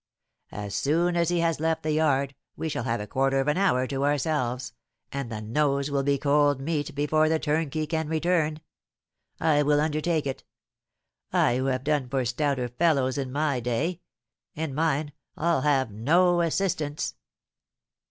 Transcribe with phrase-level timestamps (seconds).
[0.51, 3.57] As soon as he has left the yard we shall have a quarter of an
[3.59, 4.73] hour to ourselves,
[5.11, 8.61] and the nose will be cold meat before the turnkey can return.
[9.39, 10.43] I will undertake it,
[11.31, 14.01] I who have done for stouter fellows in my day;
[14.55, 17.13] and mind, I'll have no assistance!"